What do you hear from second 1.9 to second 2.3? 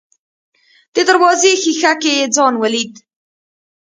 کې يې